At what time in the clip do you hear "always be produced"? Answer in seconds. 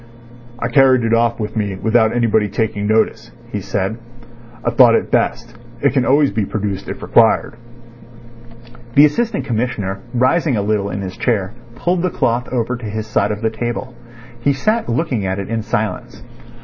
6.05-6.89